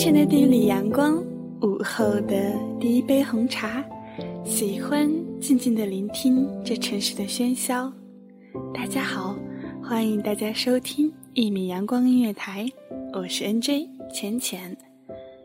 [0.00, 1.22] 晨的第一缕阳光，
[1.60, 3.84] 午后的第一杯红茶，
[4.46, 5.06] 喜欢
[5.38, 7.92] 静静的聆听这城市的喧嚣。
[8.72, 9.38] 大家好，
[9.82, 12.66] 欢迎大家收听一米阳光音乐台，
[13.12, 14.74] 我是 NJ 浅浅，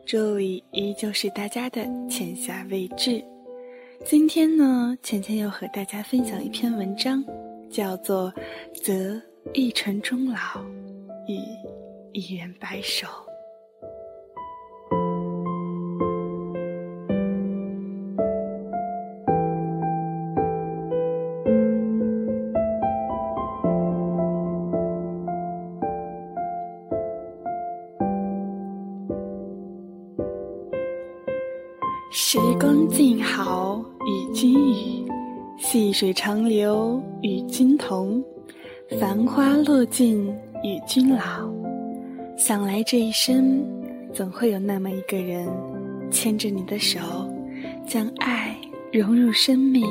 [0.05, 3.21] 这里依旧是大家的浅夏未至。
[4.05, 7.21] 今天呢，浅浅要和大家分享一篇文章，
[7.69, 8.31] 叫做
[8.81, 9.21] 《择
[9.53, 10.63] 一城终老，
[11.27, 11.37] 与
[12.13, 13.05] 一人白首》。
[32.17, 35.05] 时光静好与君语，
[35.57, 38.23] 细水长流与君同，
[38.97, 40.25] 繁花落尽
[40.63, 41.53] 与君老。
[42.37, 43.61] 想来这一生，
[44.13, 45.45] 总会有那么一个人，
[46.09, 47.01] 牵着你的手，
[47.85, 48.55] 将爱
[48.93, 49.85] 融入生命，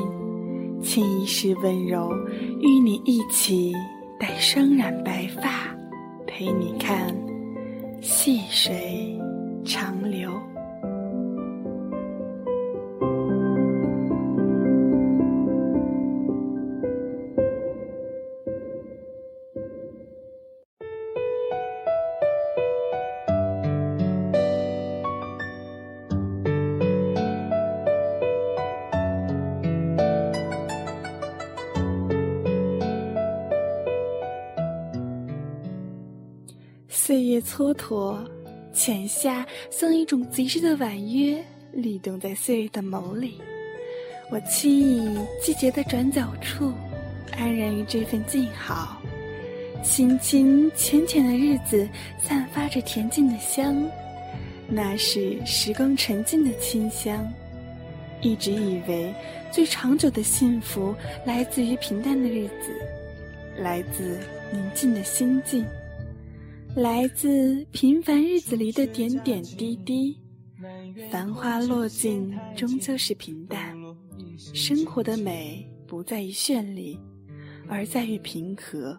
[0.81, 2.11] 倾一世温柔，
[2.59, 3.71] 与你一起
[4.19, 5.77] 待双染白发，
[6.25, 7.15] 陪你看
[8.01, 9.15] 细水
[9.63, 10.31] 长流。
[37.05, 38.17] 岁月蹉跎，
[38.73, 41.39] 浅夏像一种极致的婉约，
[41.71, 43.39] 律动在岁月的眸里。
[44.31, 46.73] 我轻倚季节的转角处，
[47.37, 48.99] 安然于这份静好。
[49.83, 51.87] 清清浅浅的日子，
[52.19, 53.87] 散发着恬静的香，
[54.67, 57.31] 那是时光沉静的清香。
[58.19, 59.13] 一直以为，
[59.51, 62.73] 最长久的幸福来自于平淡的日子，
[63.59, 64.17] 来自
[64.51, 65.63] 宁静的心境。
[66.75, 70.19] 来自平凡日子里的点点滴滴，
[71.09, 73.73] 繁花落尽终究是平淡。
[74.53, 76.99] 生活的美不在于绚丽，
[77.69, 78.93] 而在于平和；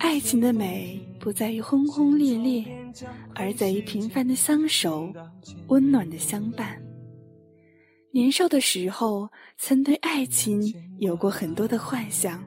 [0.00, 2.64] 爱情的美不在于轰轰烈烈，
[3.32, 5.08] 而在于平凡的相守，
[5.68, 6.82] 温暖的相伴。
[8.10, 10.60] 年少的时候，曾对爱情
[10.98, 12.42] 有过很多的幻想。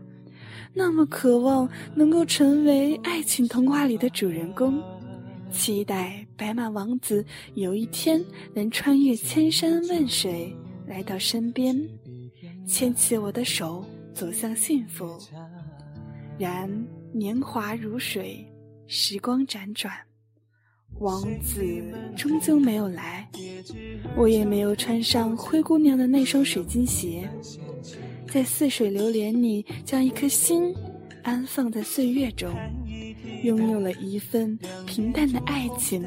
[0.73, 4.81] 那么渴望能够成为爱情童话里的主人公，
[5.51, 8.23] 期待白马王子有一天
[8.53, 10.55] 能穿越千山万水
[10.85, 11.75] 来到身边，
[12.67, 15.17] 牵起我的手走向幸福。
[16.37, 16.69] 然
[17.13, 18.45] 年华如水，
[18.87, 19.93] 时光辗转，
[20.99, 21.63] 王子
[22.15, 23.29] 终究没有来，
[24.17, 27.29] 我也没有穿上灰姑娘的那双水晶鞋。
[28.35, 30.75] 在似水流年里，将一颗心
[31.23, 32.53] 安放在岁月中，
[33.43, 36.03] 拥有了一份平淡的爱情，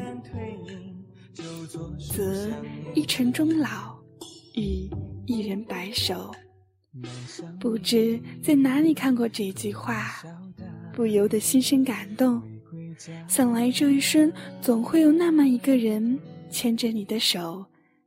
[2.14, 2.50] 则
[2.94, 3.98] 一城终老，
[4.56, 4.90] 与
[5.24, 6.30] 一人白首。
[7.58, 10.22] 不知在哪里看过这句话，
[10.92, 12.42] 不由得心生感动。
[13.26, 14.30] 想来这一生，
[14.60, 16.18] 总会有那么一个人，
[16.50, 17.64] 牵着你的手，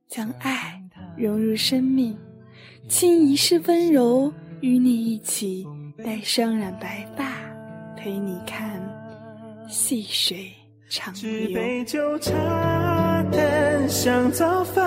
[0.07, 0.79] 将爱
[1.17, 2.15] 融入生命。
[2.87, 5.65] 倾一世温柔，与你一起
[6.03, 7.25] 待上染白发，
[7.95, 8.81] 陪你看
[9.69, 10.51] 细水
[10.89, 11.21] 长流。
[11.21, 12.33] 举杯酒茶
[13.31, 14.83] 淡香早饭，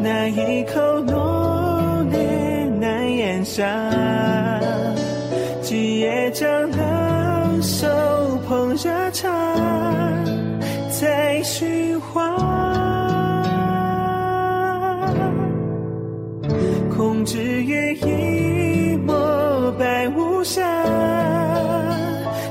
[0.00, 3.64] 那一口浓烈难咽下。
[5.62, 6.70] 今夜将
[18.06, 20.62] 一抹白无瑕，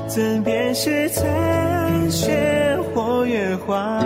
[0.06, 4.02] 怎辨是残雪或月华？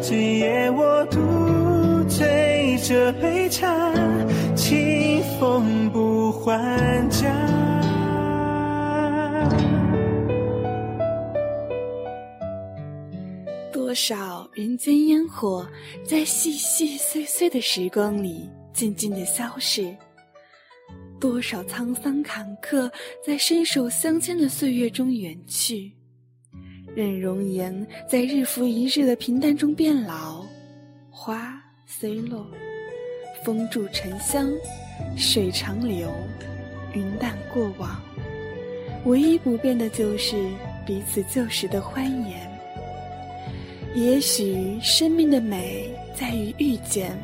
[0.00, 3.92] 今夜我独醉这杯茶，
[4.54, 7.28] 清风不还家。
[13.72, 15.66] 多少人间烟火，
[16.04, 18.48] 在细细碎碎的时光里
[18.78, 19.92] 渐渐的消逝；
[21.18, 22.88] 多少沧桑坎坷，
[23.26, 25.92] 在伸手相牵的岁月中远去。
[26.94, 30.46] 任容颜在日复一日的平淡中变老，
[31.10, 32.46] 花虽落，
[33.44, 34.48] 风住沉香，
[35.16, 36.08] 水长流，
[36.94, 38.00] 云淡过往。
[39.06, 40.36] 唯一不变的就是
[40.86, 42.48] 彼此旧时的欢颜。
[43.96, 47.18] 也许生命的美在于遇见，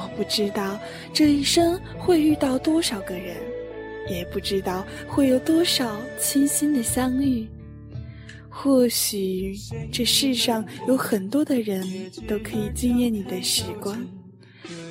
[0.00, 0.78] 我不知道
[1.12, 3.36] 这一生会遇到多少个人，
[4.08, 7.46] 也不知道会有多少倾心的相遇。
[8.48, 9.54] 或许
[9.92, 11.86] 这世上有很多的人
[12.26, 13.98] 都可以惊艳你的时光，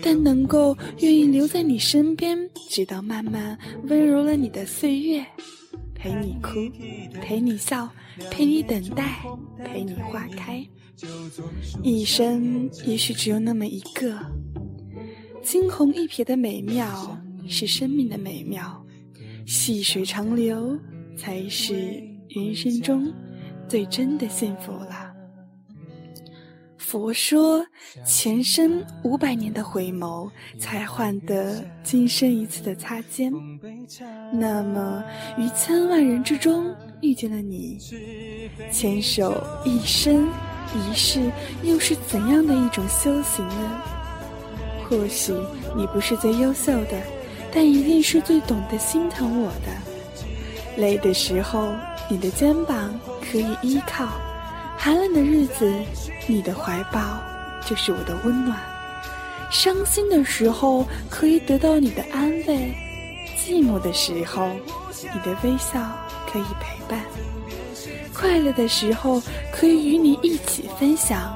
[0.02, 2.38] 但能够愿意留在你身边，
[2.70, 3.58] 直到慢慢
[3.88, 5.26] 温柔了你的岁月，
[5.94, 6.52] 陪你哭，
[7.22, 7.90] 陪你笑，
[8.32, 9.20] 陪你等待，
[9.66, 10.66] 陪你花开。
[11.84, 14.18] 一生也许只有那么一个，
[15.42, 18.86] 惊鸿一瞥的美妙是生命的美妙，
[19.46, 20.78] 细水长流
[21.18, 21.76] 才是
[22.28, 23.12] 人生中
[23.68, 25.14] 最真的幸福了。
[26.78, 27.66] 佛说，
[28.06, 33.32] 前生五百年的回眸，才换得今生一次的擦肩。
[34.34, 35.04] 那么，
[35.38, 37.78] 于千万人之中遇见了你，
[38.72, 40.28] 牵手一生。
[40.72, 41.32] 一世
[41.64, 43.99] 又是怎样的一种修行呢？
[44.90, 45.34] 或许
[45.76, 47.00] 你不是最优秀的，
[47.54, 49.72] 但一定是最懂得心疼我的。
[50.78, 51.70] 累的时候，
[52.10, 54.08] 你的肩膀可以依靠；
[54.78, 55.72] 寒冷的日子，
[56.26, 57.00] 你的怀抱
[57.66, 58.58] 就是我的温暖；
[59.52, 62.74] 伤心的时候，可以得到你的安慰；
[63.38, 64.50] 寂寞的时候，
[65.04, 65.80] 你的微笑
[66.32, 67.04] 可以陪伴。
[68.14, 69.22] 快乐的时候，
[69.52, 71.32] 可以与你一起分享；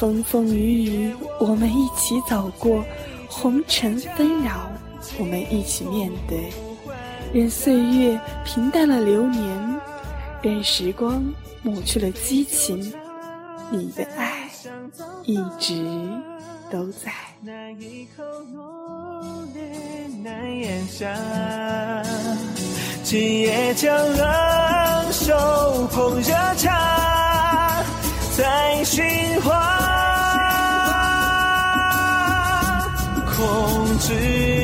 [0.00, 2.82] 风风雨雨，我们一起走过；
[3.28, 4.72] 红尘纷扰，
[5.18, 6.50] 我们一起面对。
[7.34, 9.80] 任岁月平淡了流年，
[10.40, 11.22] 任时光
[11.62, 12.80] 抹去了激情，
[13.70, 14.48] 你的爱
[15.26, 15.84] 一直
[16.70, 17.12] 都在。
[17.42, 18.22] 那一口
[18.54, 19.62] 浓烈
[20.24, 21.14] 难咽下，
[23.02, 27.84] 今夜将冷手捧热茶，
[28.34, 29.04] 在寻
[29.42, 29.78] 花，
[33.42, 34.59] 我知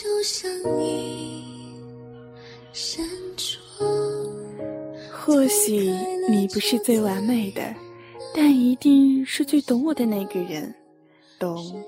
[0.00, 1.40] 忆就像一。
[5.12, 5.92] 或许
[6.28, 7.74] 你不是最完美的，
[8.34, 10.74] 但一定是最懂我的那个人。
[11.38, 11.82] 懂，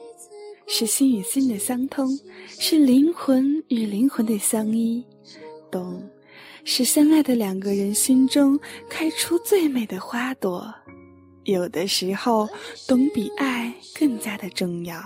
[0.67, 2.09] 是心与心的相通，
[2.49, 5.05] 是灵魂与灵魂的相依。
[5.71, 6.03] 懂，
[6.65, 10.73] 是相爱的两个人心中开出最美的花朵。
[11.45, 12.49] 有的时候，
[12.87, 15.01] 懂比爱更加的重要，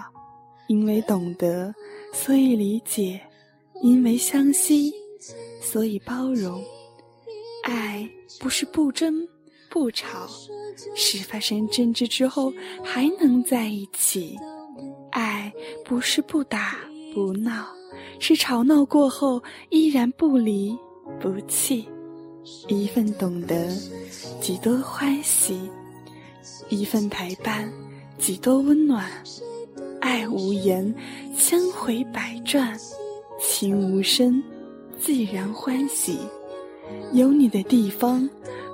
[0.68, 1.74] 因为懂得，
[2.12, 3.20] 所以理解；
[3.82, 4.92] 因为相惜，
[5.60, 6.62] 所以包容。
[7.62, 8.08] 爱
[8.38, 9.26] 不是不争，
[9.68, 10.28] 不吵，
[10.94, 14.36] 是发生争执之后还能在一起。
[15.10, 15.52] 爱
[15.84, 16.76] 不是不打
[17.14, 17.66] 不闹，
[18.20, 20.76] 是吵闹过后依然不离
[21.20, 21.86] 不弃。
[22.68, 23.68] 一份懂得，
[24.40, 25.54] 几多欢喜；
[26.68, 27.72] 一份陪伴，
[28.18, 29.10] 几多温暖。
[30.00, 30.94] 爱无言，
[31.36, 32.76] 千回百转；
[33.40, 34.42] 情无声，
[34.98, 36.18] 自然欢喜。
[37.12, 38.28] 有你的地方，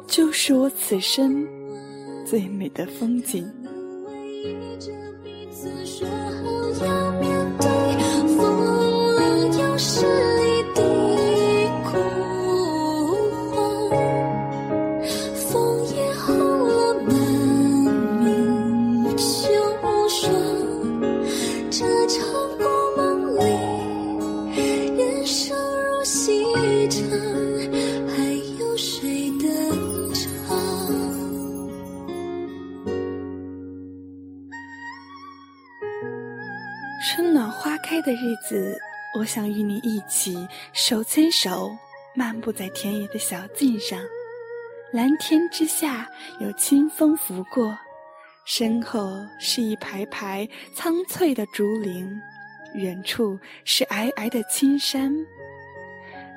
[0.06, 1.46] 就是我此生
[2.24, 3.50] 最美的风景。
[9.76, 10.51] 春
[40.72, 41.70] 手牵手，
[42.14, 44.00] 漫步在田野的小径上。
[44.90, 46.08] 蓝天之下，
[46.40, 47.76] 有清风拂过，
[48.46, 52.10] 身后是一排排苍翠的竹林，
[52.74, 55.14] 远处是皑皑的青山。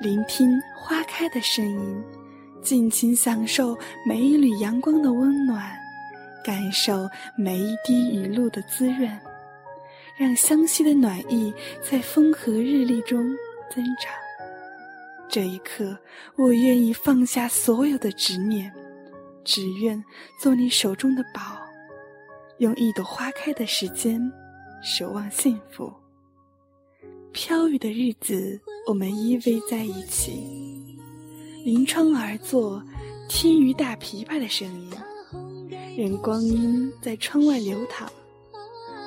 [0.00, 2.04] 聆听花开的声音，
[2.62, 3.76] 尽情享受
[4.06, 5.74] 每一缕阳光的温暖，
[6.44, 9.10] 感受每一滴雨露的滋润。
[10.14, 11.52] 让湘西的暖意
[11.82, 13.18] 在风和日丽中
[13.74, 14.25] 增长。
[15.28, 15.96] 这一刻，
[16.36, 18.72] 我愿意放下所有的执念，
[19.44, 20.02] 只愿
[20.40, 21.58] 做你手中的宝，
[22.58, 24.20] 用一朵花开的时间
[24.82, 25.92] 守望幸福。
[27.32, 30.96] 飘雨的日子，我们依偎在一起，
[31.64, 32.82] 临窗而坐，
[33.28, 34.90] 听雨打琵琶的声音，
[35.96, 38.10] 任光阴在窗外流淌。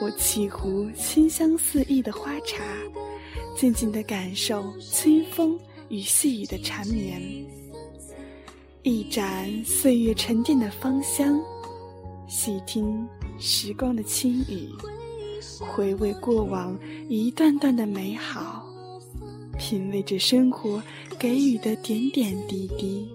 [0.01, 2.63] 我沏壶清香四溢的花茶，
[3.55, 5.59] 静静的感受清风
[5.89, 7.22] 与细雨的缠绵，
[8.84, 11.39] 一盏岁月沉淀的芳香，
[12.27, 13.08] 细听
[13.39, 14.69] 时光的轻语，
[15.60, 16.77] 回味过往
[17.08, 18.65] 一段段的美好，
[19.58, 20.81] 品味着生活
[21.17, 23.10] 给予的点点滴滴，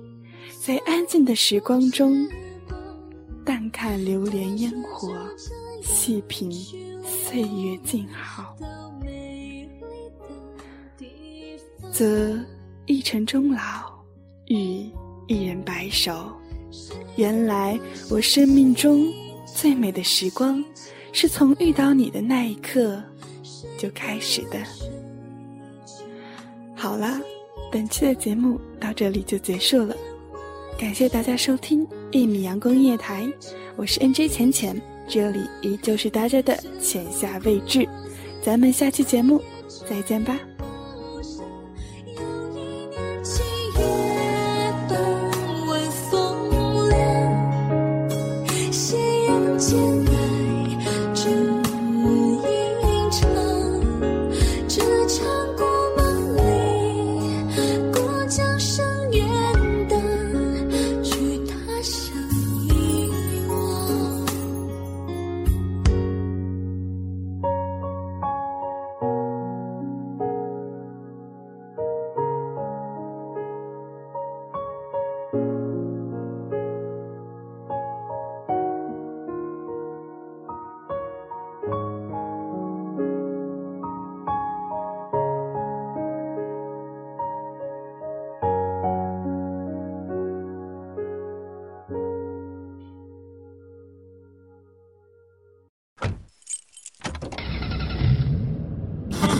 [0.61, 2.29] 在安静的时光中，
[3.45, 5.15] 淡看流连烟火。
[5.83, 6.51] 细品
[7.03, 8.57] 岁月静好，
[11.93, 12.35] 则
[12.87, 13.59] 一城终老，
[14.47, 14.87] 与
[15.27, 16.33] 一人白首。
[17.17, 17.79] 原来
[18.11, 19.07] 我生命中
[19.47, 20.63] 最美的时光，
[21.13, 23.03] 是从遇到你的那一刻
[23.79, 24.59] 就开始的。
[26.75, 27.21] 好了，
[27.73, 29.97] 本期的节目到这里就结束了，
[30.79, 33.27] 感谢大家收听一米阳光音乐台，
[33.77, 34.81] 我是 NJ 浅浅。
[35.07, 37.87] 这里依旧是大家的浅夏未至，
[38.43, 39.41] 咱们下期节目
[39.87, 40.39] 再见吧。